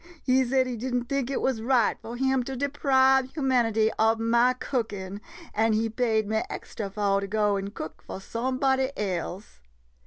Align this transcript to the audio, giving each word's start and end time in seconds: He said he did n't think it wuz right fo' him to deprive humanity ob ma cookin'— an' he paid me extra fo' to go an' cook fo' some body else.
He 0.23 0.43
said 0.43 0.65
he 0.65 0.77
did 0.77 0.95
n't 0.95 1.07
think 1.07 1.29
it 1.29 1.41
wuz 1.41 1.61
right 1.61 1.95
fo' 2.01 2.13
him 2.15 2.41
to 2.45 2.55
deprive 2.55 3.29
humanity 3.35 3.91
ob 3.99 4.19
ma 4.19 4.53
cookin'— 4.53 5.21
an' 5.53 5.73
he 5.73 5.89
paid 5.91 6.27
me 6.27 6.41
extra 6.49 6.89
fo' 6.89 7.19
to 7.19 7.27
go 7.27 7.55
an' 7.55 7.67
cook 7.69 8.01
fo' 8.01 8.17
some 8.17 8.57
body 8.57 8.89
else. 8.97 9.59